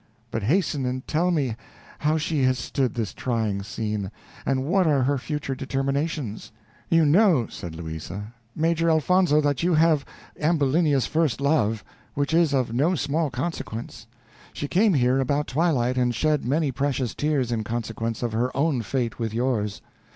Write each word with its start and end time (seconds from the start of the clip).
But 0.31 0.41
hasten 0.41 0.83
and 0.87 1.05
tell 1.07 1.29
me 1.29 1.55
how 1.99 2.17
she 2.17 2.41
has 2.45 2.57
stood 2.57 2.95
this 2.95 3.13
trying 3.13 3.61
scene, 3.61 4.09
and 4.47 4.65
what 4.65 4.87
are 4.87 5.03
her 5.03 5.19
future 5.19 5.53
determinations." 5.53 6.51
"You 6.89 7.05
know," 7.05 7.45
said 7.45 7.75
Louisa, 7.75 8.33
"Major 8.55 8.89
Elfonzo, 8.89 9.41
that 9.41 9.61
you 9.61 9.75
have 9.75 10.03
Ambulinia's 10.41 11.05
first 11.05 11.39
love, 11.39 11.83
which 12.15 12.33
is 12.33 12.51
of 12.51 12.73
no 12.73 12.95
small 12.95 13.29
consequence. 13.29 14.07
She 14.53 14.67
came 14.67 14.95
here 14.95 15.19
about 15.19 15.45
twilight, 15.45 15.99
and 15.99 16.15
shed 16.15 16.45
many 16.45 16.71
precious 16.71 17.13
tears 17.13 17.51
in 17.51 17.63
consequence 17.63 18.23
of 18.23 18.31
her 18.31 18.49
own 18.57 18.81
fate 18.81 19.19
with 19.19 19.35
yours. 19.35 19.83